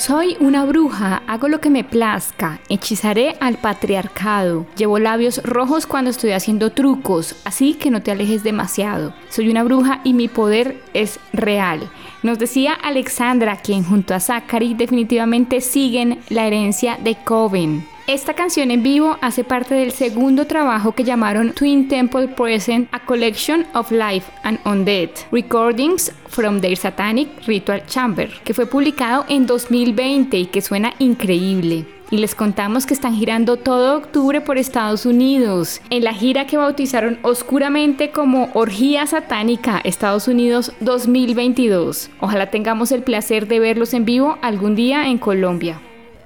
Soy 0.01 0.39
una 0.41 0.65
bruja, 0.65 1.23
hago 1.27 1.49
lo 1.49 1.61
que 1.61 1.69
me 1.69 1.85
plazca, 1.85 2.59
hechizaré 2.71 3.37
al 3.39 3.59
patriarcado, 3.59 4.65
llevo 4.75 4.99
labios 4.99 5.43
rojos 5.43 5.87
cuando 5.87 6.09
estoy 6.09 6.31
haciendo 6.31 6.71
trucos, 6.71 7.37
así 7.45 7.75
que 7.75 7.91
no 7.91 8.01
te 8.01 8.11
alejes 8.11 8.43
demasiado. 8.43 9.13
Soy 9.29 9.51
una 9.51 9.63
bruja 9.63 10.01
y 10.03 10.15
mi 10.15 10.29
poder 10.29 10.83
es 10.95 11.21
real. 11.35 11.91
Nos 12.23 12.39
decía 12.39 12.73
Alexandra, 12.73 13.57
quien 13.57 13.85
junto 13.85 14.15
a 14.15 14.21
Zachary 14.21 14.73
definitivamente 14.73 15.61
siguen 15.61 16.21
la 16.31 16.47
herencia 16.47 16.97
de 16.97 17.17
Coven. 17.23 17.87
Esta 18.11 18.35
canción 18.35 18.73
en 18.73 18.83
vivo 18.83 19.19
hace 19.21 19.45
parte 19.45 19.77
del 19.77 19.93
segundo 19.93 20.49
trabajo 20.49 20.97
que 20.97 21.05
llamaron 21.05 21.53
Twin 21.53 21.87
Temple 21.87 22.27
Present, 22.27 22.89
A 22.91 22.99
Collection 23.05 23.65
of 23.73 23.93
Life 23.93 24.29
and 24.43 24.59
Undead, 24.65 25.11
Recordings 25.31 26.11
from 26.27 26.61
their 26.61 26.77
Satanic 26.77 27.29
Ritual 27.47 27.87
Chamber, 27.87 28.29
que 28.43 28.53
fue 28.53 28.67
publicado 28.67 29.27
en 29.29 29.47
2020 29.47 30.37
y 30.37 30.47
que 30.47 30.61
suena 30.61 30.93
increíble. 30.99 31.87
Y 32.11 32.17
les 32.17 32.35
contamos 32.35 32.85
que 32.85 32.95
están 32.95 33.15
girando 33.15 33.59
todo 33.59 33.99
octubre 33.99 34.41
por 34.41 34.59
Estados 34.59 35.07
Unidos, 35.07 35.81
en 35.91 36.03
la 36.03 36.13
gira 36.13 36.49
que 36.49 36.57
bautizaron 36.57 37.21
oscuramente 37.23 38.11
como 38.11 38.51
Orgía 38.55 39.07
Satánica 39.07 39.81
Estados 39.85 40.27
Unidos 40.27 40.73
2022. 40.81 42.11
Ojalá 42.19 42.51
tengamos 42.51 42.91
el 42.91 43.05
placer 43.05 43.47
de 43.47 43.61
verlos 43.61 43.95
en 43.95 44.05
vivo 44.05 44.37
algún 44.43 44.75
día 44.75 45.07
en 45.07 45.19
Colombia. 45.19 45.81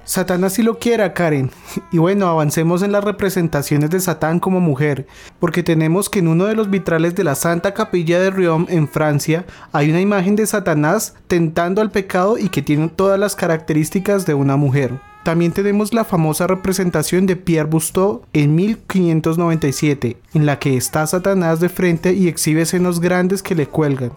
Satanás 0.05 0.53
si 0.53 0.63
lo 0.63 0.77
quiera, 0.79 1.13
Karen. 1.13 1.51
Y 1.91 1.97
bueno, 1.97 2.27
avancemos 2.27 2.83
en 2.83 2.91
las 2.91 3.03
representaciones 3.03 3.89
de 3.89 3.99
Satán 3.99 4.39
como 4.39 4.59
mujer, 4.59 5.07
porque 5.39 5.63
tenemos 5.63 6.09
que 6.09 6.19
en 6.19 6.27
uno 6.27 6.45
de 6.45 6.55
los 6.55 6.69
vitrales 6.69 7.15
de 7.15 7.23
la 7.23 7.35
Santa 7.35 7.73
Capilla 7.73 8.19
de 8.19 8.29
Riom 8.29 8.65
en 8.69 8.87
Francia 8.87 9.45
hay 9.71 9.89
una 9.89 10.01
imagen 10.01 10.35
de 10.35 10.45
Satanás 10.45 11.15
tentando 11.27 11.81
al 11.81 11.91
pecado 11.91 12.37
y 12.37 12.49
que 12.49 12.61
tiene 12.61 12.89
todas 12.89 13.19
las 13.19 13.35
características 13.35 14.25
de 14.25 14.33
una 14.33 14.55
mujer. 14.55 14.99
También 15.23 15.53
tenemos 15.53 15.93
la 15.93 16.05
famosa 16.05 16.45
representación 16.45 17.25
de 17.25 17.35
Pierre 17.35 17.67
Busteau 17.67 18.21
en 18.33 18.53
1597, 18.53 20.17
en 20.35 20.45
la 20.45 20.59
que 20.59 20.77
está 20.77 21.07
Satanás 21.07 21.59
de 21.59 21.69
frente 21.69 22.13
y 22.13 22.27
exhibe 22.27 22.65
senos 22.65 22.99
grandes 22.99 23.41
que 23.41 23.55
le 23.55 23.67
cuelgan 23.67 24.11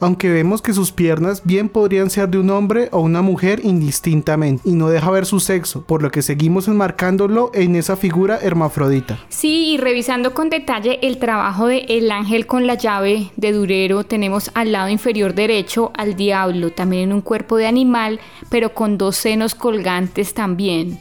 aunque 0.00 0.30
vemos 0.30 0.62
que 0.62 0.72
sus 0.72 0.92
piernas 0.92 1.42
bien 1.44 1.68
podrían 1.68 2.10
ser 2.10 2.28
de 2.28 2.38
un 2.38 2.50
hombre 2.50 2.88
o 2.92 3.00
una 3.00 3.22
mujer 3.22 3.60
indistintamente 3.64 4.68
y 4.68 4.72
no 4.72 4.88
deja 4.88 5.10
ver 5.10 5.26
su 5.26 5.40
sexo, 5.40 5.82
por 5.82 6.02
lo 6.02 6.10
que 6.10 6.22
seguimos 6.22 6.68
enmarcándolo 6.68 7.50
en 7.54 7.76
esa 7.76 7.96
figura 7.96 8.38
hermafrodita. 8.40 9.18
Sí, 9.28 9.74
y 9.74 9.78
revisando 9.78 10.34
con 10.34 10.50
detalle 10.50 10.98
el 11.02 11.18
trabajo 11.18 11.66
de 11.66 11.86
El 11.88 12.10
Ángel 12.10 12.46
con 12.46 12.66
la 12.66 12.74
llave 12.74 13.30
de 13.36 13.52
Durero, 13.52 14.04
tenemos 14.04 14.50
al 14.54 14.72
lado 14.72 14.88
inferior 14.88 15.34
derecho 15.34 15.92
al 15.96 16.16
diablo, 16.16 16.72
también 16.72 17.04
en 17.04 17.12
un 17.12 17.20
cuerpo 17.20 17.56
de 17.56 17.66
animal, 17.66 18.20
pero 18.50 18.74
con 18.74 18.98
dos 18.98 19.16
senos 19.16 19.54
colgantes 19.54 20.34
también. 20.34 20.98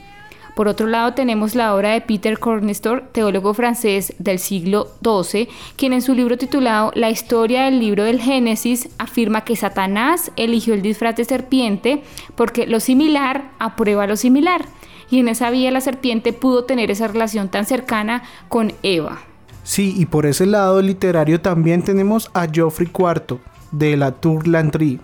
Por 0.56 0.70
otro 0.70 0.88
lado 0.88 1.14
tenemos 1.14 1.54
la 1.54 1.76
obra 1.76 1.92
de 1.92 2.02
Peter 2.02 2.40
Cornestor, 2.40 3.04
teólogo 3.12 3.54
francés 3.54 4.14
del 4.20 4.40
siglo 4.40 4.88
XII, 5.04 5.50
quien 5.76 5.92
en 5.92 6.02
su 6.02 6.14
libro 6.14 6.38
titulado 6.38 6.92
La 6.96 7.10
historia 7.10 7.66
del 7.66 7.80
libro 7.80 8.06
del 8.06 8.22
Génesis 8.22 8.88
afirma 8.98 9.44
que 9.44 9.58
Satanás 9.58 10.32
eligió 10.38 10.74
el 10.74 10.82
disfraz 10.82 11.18
de 11.18 11.26
serpiente 11.26 12.02
porque 12.36 12.68
lo 12.68 12.80
similar 12.80 13.52
aprueba 13.60 14.08
lo 14.08 14.16
similar. 14.16 14.66
Y 15.12 15.20
en 15.20 15.28
esa 15.28 15.50
vía 15.50 15.72
la 15.72 15.82
serpiente 15.82 16.32
pudo 16.32 16.64
tener 16.64 16.90
esa 16.90 17.08
relación 17.08 17.50
tan 17.50 17.66
cercana 17.66 18.24
con 18.48 18.72
Eva. 18.82 19.20
Sí, 19.64 19.94
y 19.98 20.06
por 20.06 20.26
ese 20.26 20.46
lado 20.46 20.82
literario 20.82 21.42
también 21.42 21.84
tenemos 21.84 22.32
a 22.34 22.48
Geoffrey 22.48 22.88
IV 22.88 23.40
de 23.72 23.98
la 23.98 24.12
Tour 24.12 24.48
Landry, 24.48 25.02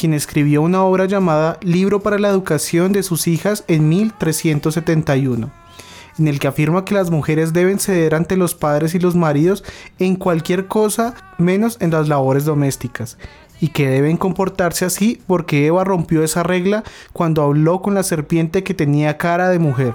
quien 0.00 0.14
escribió 0.14 0.62
una 0.62 0.82
obra 0.82 1.04
llamada 1.04 1.58
Libro 1.60 2.00
para 2.00 2.18
la 2.18 2.30
Educación 2.30 2.90
de 2.92 3.02
sus 3.02 3.26
hijas 3.26 3.64
en 3.68 3.90
1371, 3.90 5.50
en 6.18 6.26
el 6.26 6.38
que 6.38 6.48
afirma 6.48 6.86
que 6.86 6.94
las 6.94 7.10
mujeres 7.10 7.52
deben 7.52 7.78
ceder 7.78 8.14
ante 8.14 8.38
los 8.38 8.54
padres 8.54 8.94
y 8.94 8.98
los 8.98 9.14
maridos 9.14 9.62
en 9.98 10.16
cualquier 10.16 10.68
cosa 10.68 11.12
menos 11.36 11.76
en 11.80 11.90
las 11.90 12.08
labores 12.08 12.46
domésticas, 12.46 13.18
y 13.60 13.68
que 13.68 13.90
deben 13.90 14.16
comportarse 14.16 14.86
así 14.86 15.20
porque 15.26 15.66
Eva 15.66 15.84
rompió 15.84 16.24
esa 16.24 16.42
regla 16.42 16.82
cuando 17.12 17.42
habló 17.42 17.82
con 17.82 17.92
la 17.92 18.02
serpiente 18.02 18.64
que 18.64 18.72
tenía 18.72 19.18
cara 19.18 19.50
de 19.50 19.58
mujer. 19.58 19.92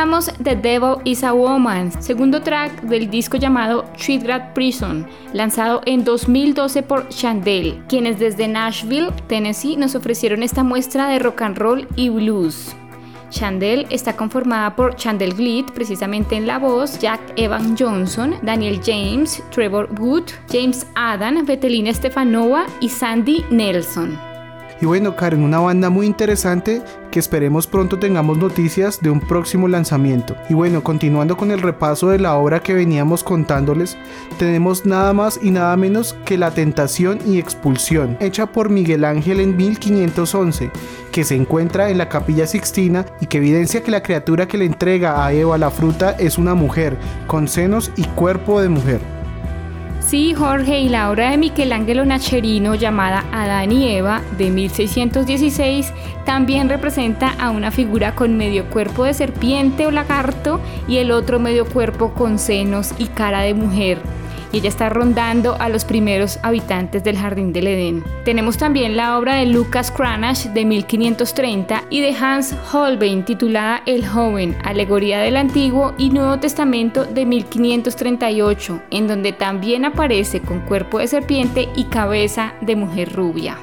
Escuchábamos 0.00 0.32
The 0.42 0.56
Devil 0.56 1.02
is 1.04 1.22
a 1.22 1.34
Woman, 1.34 1.92
segundo 2.00 2.40
track 2.40 2.80
del 2.84 3.10
disco 3.10 3.36
llamado 3.36 3.84
Treatgrad 3.98 4.54
Prison, 4.54 5.06
lanzado 5.34 5.82
en 5.84 6.04
2012 6.04 6.82
por 6.82 7.10
Chandel, 7.10 7.84
quienes 7.86 8.18
desde 8.18 8.48
Nashville, 8.48 9.12
Tennessee, 9.26 9.76
nos 9.76 9.94
ofrecieron 9.94 10.42
esta 10.42 10.64
muestra 10.64 11.06
de 11.08 11.18
rock 11.18 11.42
and 11.42 11.58
roll 11.58 11.86
y 11.96 12.08
blues. 12.08 12.74
Chandel 13.28 13.86
está 13.90 14.16
conformada 14.16 14.74
por 14.74 14.96
Chandel 14.96 15.34
Glitt, 15.34 15.70
precisamente 15.72 16.34
en 16.34 16.46
la 16.46 16.58
voz, 16.58 16.98
Jack 16.98 17.20
Evan 17.36 17.76
Johnson, 17.78 18.36
Daniel 18.40 18.80
James, 18.82 19.42
Trevor 19.50 19.86
Wood, 20.00 20.30
James 20.50 20.86
Adam, 20.94 21.44
Betelina 21.44 21.92
Stefanova 21.92 22.64
y 22.80 22.88
Sandy 22.88 23.44
Nelson. 23.50 24.29
Y 24.80 24.86
bueno, 24.86 25.14
Karen, 25.14 25.42
una 25.42 25.58
banda 25.58 25.90
muy 25.90 26.06
interesante 26.06 26.82
que 27.10 27.18
esperemos 27.18 27.66
pronto 27.66 27.98
tengamos 27.98 28.38
noticias 28.38 29.00
de 29.02 29.10
un 29.10 29.20
próximo 29.20 29.68
lanzamiento. 29.68 30.36
Y 30.48 30.54
bueno, 30.54 30.82
continuando 30.82 31.36
con 31.36 31.50
el 31.50 31.60
repaso 31.60 32.08
de 32.08 32.18
la 32.18 32.36
obra 32.36 32.60
que 32.60 32.72
veníamos 32.72 33.22
contándoles, 33.22 33.98
tenemos 34.38 34.86
nada 34.86 35.12
más 35.12 35.38
y 35.42 35.50
nada 35.50 35.76
menos 35.76 36.16
que 36.24 36.38
La 36.38 36.52
Tentación 36.52 37.18
y 37.26 37.38
Expulsión, 37.38 38.16
hecha 38.20 38.46
por 38.46 38.70
Miguel 38.70 39.04
Ángel 39.04 39.40
en 39.40 39.54
1511, 39.54 40.70
que 41.12 41.24
se 41.24 41.34
encuentra 41.34 41.90
en 41.90 41.98
la 41.98 42.08
capilla 42.08 42.46
Sixtina 42.46 43.04
y 43.20 43.26
que 43.26 43.38
evidencia 43.38 43.82
que 43.82 43.90
la 43.90 44.02
criatura 44.02 44.48
que 44.48 44.56
le 44.56 44.64
entrega 44.64 45.26
a 45.26 45.32
Eva 45.34 45.58
la 45.58 45.70
fruta 45.70 46.12
es 46.12 46.38
una 46.38 46.54
mujer, 46.54 46.96
con 47.26 47.48
senos 47.48 47.92
y 47.96 48.04
cuerpo 48.04 48.62
de 48.62 48.70
mujer. 48.70 49.19
Sí, 50.00 50.34
Jorge, 50.34 50.80
y 50.80 50.88
la 50.88 51.10
obra 51.10 51.30
de 51.30 51.36
Michelangelo 51.36 52.04
Nacherino 52.04 52.74
llamada 52.74 53.24
Adán 53.32 53.70
y 53.70 53.88
Eva 53.88 54.22
de 54.38 54.50
1616 54.50 55.92
también 56.24 56.68
representa 56.68 57.28
a 57.38 57.50
una 57.50 57.70
figura 57.70 58.14
con 58.14 58.36
medio 58.36 58.64
cuerpo 58.70 59.04
de 59.04 59.14
serpiente 59.14 59.86
o 59.86 59.90
lagarto 59.90 60.60
y 60.88 60.96
el 60.96 61.12
otro 61.12 61.38
medio 61.38 61.66
cuerpo 61.66 62.12
con 62.14 62.38
senos 62.38 62.92
y 62.98 63.06
cara 63.06 63.42
de 63.42 63.54
mujer 63.54 63.98
y 64.52 64.58
ella 64.58 64.68
está 64.68 64.88
rondando 64.88 65.56
a 65.58 65.68
los 65.68 65.84
primeros 65.84 66.38
habitantes 66.42 67.04
del 67.04 67.18
Jardín 67.18 67.52
del 67.52 67.66
Edén. 67.66 68.04
Tenemos 68.24 68.56
también 68.58 68.96
la 68.96 69.18
obra 69.18 69.36
de 69.36 69.46
Lucas 69.46 69.90
Cranach 69.90 70.44
de 70.46 70.64
1530 70.64 71.84
y 71.90 72.00
de 72.00 72.14
Hans 72.14 72.54
Holbein 72.72 73.24
titulada 73.24 73.82
El 73.86 74.06
joven, 74.06 74.56
alegoría 74.64 75.20
del 75.20 75.36
Antiguo 75.36 75.94
y 75.98 76.10
Nuevo 76.10 76.38
Testamento 76.38 77.04
de 77.04 77.26
1538, 77.26 78.82
en 78.90 79.08
donde 79.08 79.32
también 79.32 79.84
aparece 79.84 80.40
con 80.40 80.60
cuerpo 80.60 80.98
de 80.98 81.08
serpiente 81.08 81.68
y 81.74 81.84
cabeza 81.84 82.54
de 82.60 82.76
mujer 82.76 83.12
rubia. 83.12 83.58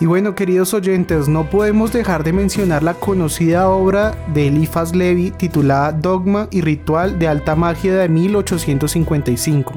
Y 0.00 0.06
bueno, 0.06 0.36
queridos 0.36 0.74
oyentes, 0.74 1.28
no 1.28 1.50
podemos 1.50 1.92
dejar 1.92 2.22
de 2.22 2.32
mencionar 2.32 2.84
la 2.84 2.94
conocida 2.94 3.68
obra 3.68 4.14
de 4.32 4.46
Eliphas 4.46 4.94
Levi 4.94 5.32
titulada 5.32 5.90
Dogma 5.90 6.46
y 6.52 6.60
Ritual 6.60 7.18
de 7.18 7.26
Alta 7.26 7.56
Magia 7.56 7.96
de 7.96 8.08
1855, 8.08 9.72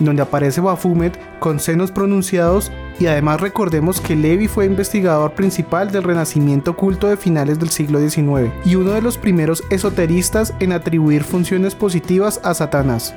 en 0.00 0.04
donde 0.04 0.20
aparece 0.20 0.60
Baphomet 0.60 1.18
con 1.38 1.60
senos 1.60 1.90
pronunciados 1.90 2.70
y 3.00 3.06
además 3.06 3.40
recordemos 3.40 4.02
que 4.02 4.16
Levi 4.16 4.48
fue 4.48 4.66
investigador 4.66 5.32
principal 5.32 5.90
del 5.90 6.02
renacimiento 6.02 6.72
oculto 6.72 7.08
de 7.08 7.16
finales 7.16 7.58
del 7.58 7.70
siglo 7.70 8.00
XIX 8.06 8.52
y 8.66 8.74
uno 8.74 8.90
de 8.90 9.00
los 9.00 9.16
primeros 9.16 9.64
esoteristas 9.70 10.52
en 10.60 10.72
atribuir 10.72 11.24
funciones 11.24 11.74
positivas 11.74 12.38
a 12.44 12.52
Satanás. 12.52 13.14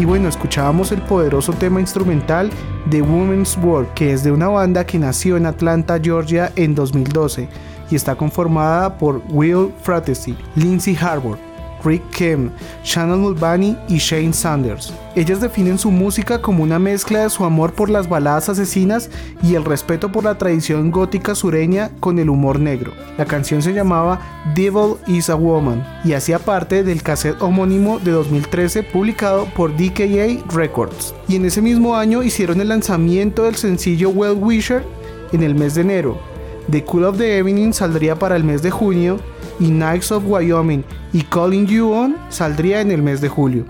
Y 0.00 0.06
bueno, 0.06 0.28
escuchábamos 0.30 0.92
el 0.92 1.02
poderoso 1.02 1.52
tema 1.52 1.78
instrumental 1.78 2.48
de 2.86 3.02
Women's 3.02 3.58
World, 3.58 3.92
que 3.92 4.14
es 4.14 4.24
de 4.24 4.32
una 4.32 4.48
banda 4.48 4.86
que 4.86 4.98
nació 4.98 5.36
en 5.36 5.44
Atlanta, 5.44 6.00
Georgia 6.02 6.50
en 6.56 6.74
2012 6.74 7.46
y 7.90 7.96
está 7.96 8.14
conformada 8.16 8.96
por 8.96 9.20
Will 9.28 9.70
Fratesi, 9.82 10.34
Lindsay 10.54 10.96
Harbour, 10.98 11.36
Rick 11.84 12.02
Kim, 12.10 12.50
Shannon 12.84 13.20
Mulvaney 13.20 13.76
y 13.88 13.98
Shane 13.98 14.32
Sanders. 14.32 14.92
Ellas 15.16 15.40
definen 15.40 15.78
su 15.78 15.90
música 15.90 16.40
como 16.40 16.62
una 16.62 16.78
mezcla 16.78 17.22
de 17.22 17.30
su 17.30 17.44
amor 17.44 17.72
por 17.72 17.90
las 17.90 18.08
baladas 18.08 18.48
asesinas 18.48 19.10
y 19.42 19.54
el 19.54 19.64
respeto 19.64 20.12
por 20.12 20.24
la 20.24 20.38
tradición 20.38 20.90
gótica 20.90 21.34
sureña 21.34 21.90
con 22.00 22.18
el 22.18 22.30
humor 22.30 22.60
negro. 22.60 22.92
La 23.18 23.24
canción 23.24 23.62
se 23.62 23.72
llamaba 23.72 24.20
Devil 24.54 24.96
is 25.06 25.30
a 25.30 25.34
Woman 25.34 25.84
y 26.04 26.12
hacía 26.12 26.38
parte 26.38 26.82
del 26.82 27.02
cassette 27.02 27.42
homónimo 27.42 27.98
de 27.98 28.12
2013 28.12 28.82
publicado 28.84 29.46
por 29.56 29.76
DKA 29.76 30.44
Records. 30.54 31.14
Y 31.28 31.36
en 31.36 31.44
ese 31.44 31.62
mismo 31.62 31.96
año 31.96 32.22
hicieron 32.22 32.60
el 32.60 32.68
lanzamiento 32.68 33.44
del 33.44 33.56
sencillo 33.56 34.10
Well 34.10 34.38
Wisher 34.40 34.84
en 35.32 35.42
el 35.42 35.54
mes 35.54 35.74
de 35.74 35.82
enero. 35.82 36.30
The 36.68 36.84
Cool 36.84 37.04
of 37.04 37.18
the 37.18 37.38
Evening 37.38 37.72
saldría 37.72 38.18
para 38.18 38.36
el 38.36 38.44
mes 38.44 38.62
de 38.62 38.70
junio 38.70 39.18
y 39.58 39.68
Knights 39.68 40.12
of 40.12 40.24
Wyoming 40.26 40.84
y 41.12 41.22
Calling 41.22 41.66
You 41.66 41.90
On 41.92 42.16
saldría 42.28 42.80
en 42.80 42.90
el 42.90 43.02
mes 43.02 43.20
de 43.20 43.28
julio. 43.28 43.64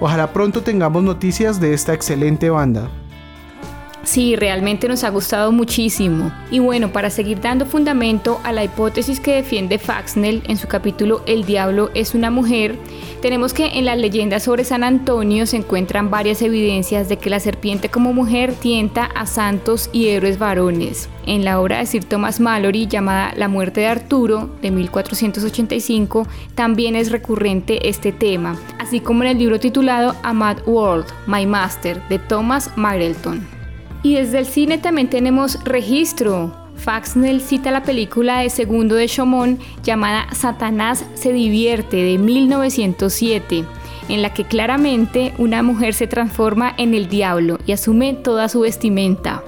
Ojalá 0.00 0.32
pronto 0.32 0.62
tengamos 0.62 1.02
noticias 1.02 1.60
de 1.60 1.72
esta 1.72 1.94
excelente 1.94 2.50
banda. 2.50 2.90
Sí, 4.06 4.36
realmente 4.36 4.86
nos 4.86 5.02
ha 5.02 5.10
gustado 5.10 5.50
muchísimo. 5.50 6.32
Y 6.52 6.60
bueno, 6.60 6.92
para 6.92 7.10
seguir 7.10 7.40
dando 7.40 7.66
fundamento 7.66 8.40
a 8.44 8.52
la 8.52 8.62
hipótesis 8.62 9.18
que 9.18 9.34
defiende 9.34 9.78
Faxnell 9.78 10.44
en 10.46 10.56
su 10.56 10.68
capítulo 10.68 11.22
El 11.26 11.44
diablo 11.44 11.90
es 11.92 12.14
una 12.14 12.30
mujer, 12.30 12.76
tenemos 13.20 13.52
que 13.52 13.66
en 13.66 13.84
las 13.84 13.98
leyendas 13.98 14.44
sobre 14.44 14.62
San 14.62 14.84
Antonio 14.84 15.44
se 15.46 15.56
encuentran 15.56 16.08
varias 16.08 16.40
evidencias 16.40 17.08
de 17.08 17.16
que 17.16 17.30
la 17.30 17.40
serpiente 17.40 17.88
como 17.88 18.12
mujer 18.12 18.54
tienta 18.54 19.06
a 19.06 19.26
santos 19.26 19.90
y 19.92 20.06
héroes 20.06 20.38
varones. 20.38 21.08
En 21.26 21.44
la 21.44 21.60
obra 21.60 21.78
de 21.78 21.86
Sir 21.86 22.04
Thomas 22.04 22.38
Mallory 22.38 22.86
llamada 22.86 23.32
La 23.36 23.48
muerte 23.48 23.80
de 23.80 23.88
Arturo 23.88 24.50
de 24.62 24.70
1485 24.70 26.28
también 26.54 26.94
es 26.94 27.10
recurrente 27.10 27.88
este 27.88 28.12
tema, 28.12 28.56
así 28.78 29.00
como 29.00 29.24
en 29.24 29.30
el 29.30 29.38
libro 29.38 29.58
titulado 29.58 30.14
A 30.22 30.32
Mad 30.32 30.58
World, 30.64 31.06
My 31.26 31.44
Master 31.44 32.00
de 32.08 32.20
Thomas 32.20 32.70
Marelton. 32.76 33.55
Y 34.02 34.14
desde 34.14 34.38
el 34.38 34.46
cine 34.46 34.78
también 34.78 35.08
tenemos 35.08 35.62
registro. 35.64 36.52
Faxnell 36.76 37.40
cita 37.40 37.70
la 37.70 37.82
película 37.82 38.40
de 38.40 38.50
segundo 38.50 38.94
de 38.94 39.08
Chaumont 39.08 39.60
llamada 39.82 40.26
Satanás 40.32 41.04
se 41.14 41.32
divierte 41.32 41.96
de 41.96 42.18
1907, 42.18 43.64
en 44.08 44.22
la 44.22 44.32
que 44.32 44.44
claramente 44.44 45.32
una 45.38 45.62
mujer 45.62 45.94
se 45.94 46.06
transforma 46.06 46.74
en 46.76 46.94
el 46.94 47.08
diablo 47.08 47.58
y 47.66 47.72
asume 47.72 48.12
toda 48.12 48.48
su 48.48 48.60
vestimenta. 48.60 49.42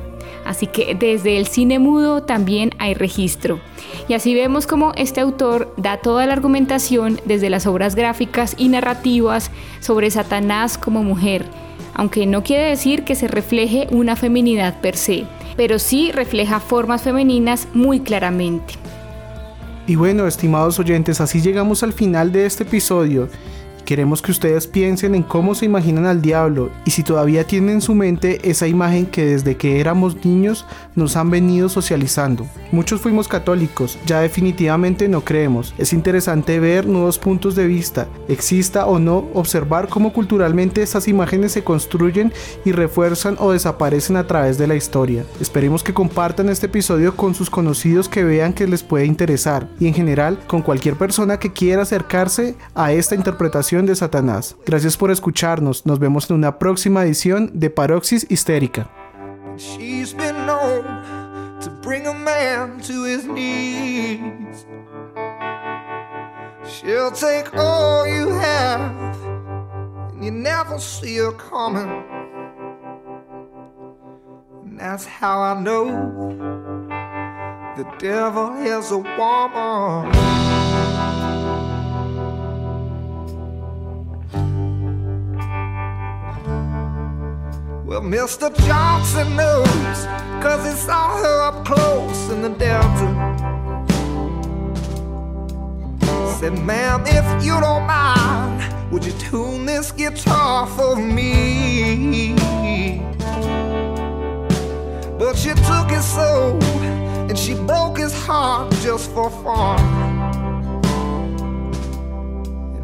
Así 0.45 0.67
que 0.67 0.95
desde 0.95 1.37
el 1.37 1.47
cine 1.47 1.79
mudo 1.79 2.23
también 2.23 2.71
hay 2.79 2.95
registro. 2.95 3.61
Y 4.09 4.15
así 4.15 4.35
vemos 4.35 4.67
cómo 4.67 4.93
este 4.97 5.21
autor 5.21 5.75
da 5.77 5.99
toda 5.99 6.25
la 6.25 6.33
argumentación 6.33 7.21
desde 7.27 7.51
las 7.51 7.67
obras 7.67 7.95
gráficas 7.95 8.55
y 8.57 8.71
narrativas 8.71 9.51
sobre 9.81 10.11
Satanás 10.11 10.79
como 10.79 11.03
mujer, 11.03 11.45
aunque 11.95 12.27
no 12.27 12.43
quiere 12.43 12.65
decir 12.65 13.05
que 13.05 13.15
se 13.15 13.29
refleje 13.29 13.87
una 13.91 14.17
feminidad 14.17 14.81
per 14.81 14.97
se, 14.97 15.25
pero 15.57 15.79
sí 15.79 16.13
refleja 16.13 16.61
formas 16.61 17.03
femeninas 17.03 17.69
muy 17.75 18.01
claramente. 18.01 18.75
Y 19.87 19.97
bueno, 19.97 20.27
estimados 20.27 20.79
oyentes, 20.79 21.21
así 21.21 21.41
llegamos 21.41 21.83
al 21.83 21.93
final 21.93 22.31
de 22.31 22.47
este 22.47 22.65
episodio. 22.65 23.29
Queremos 23.89 24.21
que 24.21 24.33
ustedes 24.33 24.67
piensen 24.67 25.15
en 25.15 25.23
cómo 25.23 25.55
se 25.55 25.65
imaginan 25.65 26.05
al 26.05 26.21
diablo 26.21 26.69
y 26.85 26.91
si 26.91 27.03
todavía 27.03 27.45
tienen 27.45 27.77
en 27.77 27.81
su 27.81 27.95
mente 27.95 28.51
esa 28.51 28.69
imagen 28.69 29.07
que 29.07 29.25
desde 29.25 29.57
que 29.57 29.81
éramos 29.81 30.27
niños 30.27 30.67
nos 30.95 31.17
han 31.17 31.31
venido 31.31 31.71
socializando. 31.71 32.47
Muchos 32.71 33.01
fuimos 33.01 33.29
católicos, 33.29 33.99
ya 34.05 34.21
definitivamente 34.21 35.09
no 35.09 35.23
creemos. 35.23 35.73
Es 35.79 35.95
interesante 35.95 36.61
ver 36.61 36.87
nuevos 36.87 37.19
puntos 37.19 37.55
de 37.55 37.67
vista, 37.67 38.09
exista 38.29 38.85
o 38.85 38.99
no, 38.99 39.27
observar 39.33 39.89
cómo 39.89 40.13
culturalmente 40.13 40.83
estas 40.83 41.09
imágenes 41.09 41.53
se 41.53 41.65
construyen 41.65 42.31
y 42.67 42.73
refuerzan 42.73 43.37
o 43.39 43.53
desaparecen 43.53 44.19
a 44.19 44.27
través 44.27 44.59
de 44.59 44.67
la 44.67 44.75
historia. 44.75 45.25
Esperemos 45.41 45.83
que 45.83 45.95
compartan 45.95 46.51
este 46.51 46.67
episodio 46.67 47.17
con 47.17 47.35
sus 47.35 47.49
conocidos 47.49 48.11
que 48.11 48.23
vean 48.23 48.53
que 48.53 48.67
les 48.67 48.83
puede 48.83 49.07
interesar 49.07 49.67
y 49.81 49.87
en 49.87 49.95
general 49.95 50.39
con 50.47 50.61
cualquier 50.61 50.97
persona 50.97 51.39
que 51.39 51.55
quiera 51.55 51.85
acercarse 51.85 52.55
a 52.75 52.93
esta 52.93 53.15
interpretación 53.15 53.78
de 53.87 53.95
Satanás. 53.95 54.57
Gracias 54.67 54.97
por 54.97 55.11
escucharnos, 55.11 55.87
nos 55.87 55.99
vemos 55.99 56.29
en 56.31 56.37
una 56.37 56.59
próxima 56.59 57.05
edición 57.05 57.51
de 57.55 57.71
Paroxis 57.71 58.27
Histérica. 58.31 58.89
She's 59.57 60.15
been 60.15 60.47
known 60.47 60.85
to 61.61 61.71
bring 61.83 62.07
a 62.07 62.15
man 62.15 62.81
to 62.83 63.05
his 63.05 63.25
knees. 63.25 64.67
She'll 66.65 67.11
take 67.11 67.55
all 67.57 68.07
you 68.07 68.31
have, 68.31 69.17
and 70.13 70.25
you 70.25 70.31
never 70.31 70.79
see 70.79 71.17
her 71.17 71.33
coming. 71.33 71.89
And 74.65 74.79
that's 74.79 75.05
how 75.05 75.41
I 75.41 75.61
know 75.61 75.87
the 77.77 77.85
devil 77.99 78.55
is 78.65 78.93
a 78.93 78.99
woman. 78.99 80.58
Well, 87.89 88.03
Mr. 88.03 88.55
Johnson 88.67 89.35
knows, 89.35 90.05
cause 90.43 90.63
he 90.67 90.75
saw 90.79 91.17
her 91.23 91.41
up 91.41 91.65
close 91.65 92.29
in 92.29 92.43
the 92.43 92.51
Delta. 92.51 93.09
Said, 96.39 96.59
ma'am, 96.67 97.05
if 97.07 97.43
you 97.43 97.59
don't 97.59 97.87
mind, 97.87 98.93
would 98.93 99.07
you 99.07 99.13
tune 99.13 99.65
this 99.65 99.91
guitar 99.91 100.67
for 100.67 100.97
me? 100.97 102.35
But 105.19 105.39
she 105.39 105.55
took 105.55 105.89
his 105.89 106.05
soul 106.05 106.63
and 106.63 107.39
she 107.39 107.55
broke 107.55 107.97
his 107.97 108.13
heart 108.13 108.71
just 108.83 109.11
for 109.13 109.31
fun. 109.31 109.81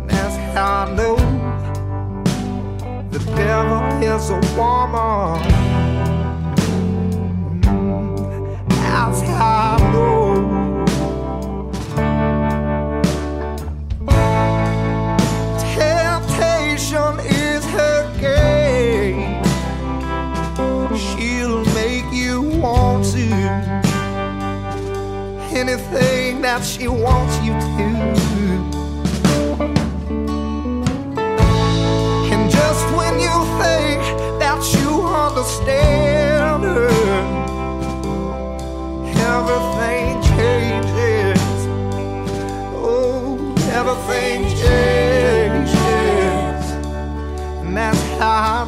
And 0.01 0.09
that's 0.09 0.37
how 0.55 0.87
I 0.87 0.95
know 0.95 1.34
the 3.15 3.21
devil 3.37 3.81
is 4.03 4.31
a 4.31 4.41
woman. 4.59 5.41
That's 8.69 9.21
how 9.21 9.77
I 9.79 9.93
know. 9.93 10.85
Temptation 15.77 17.15
is 17.31 17.65
her 17.67 18.03
game. 18.21 19.45
She'll 20.99 21.65
make 21.67 22.13
you 22.13 22.43
want 22.43 23.05
to 23.13 23.29
anything 25.55 26.43
that 26.43 26.65
she 26.65 26.89
wants 26.89 27.37
you 27.47 27.53
to. 27.53 28.34
Everything 44.07 44.45
changes. 44.57 45.75
And 47.63 47.77
that's 47.77 47.99
how 48.19 48.64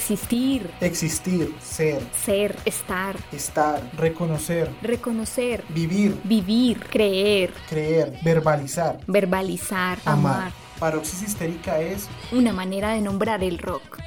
existir, 0.00 0.70
existir, 0.80 1.54
ser, 1.62 2.00
ser, 2.24 2.56
estar, 2.64 3.16
estar, 3.32 3.82
reconocer, 3.98 4.70
reconocer, 4.80 5.62
vivir, 5.68 6.18
vivir, 6.24 6.80
creer, 6.86 7.52
creer, 7.68 8.18
verbalizar, 8.24 8.98
verbalizar, 9.06 9.98
amar. 10.06 10.36
amar. 10.36 10.52
Paroxis 10.78 11.20
histérica 11.20 11.78
es 11.78 12.08
Una 12.32 12.54
manera 12.54 12.94
de 12.94 13.02
nombrar 13.02 13.44
el 13.44 13.58
rock. 13.58 13.98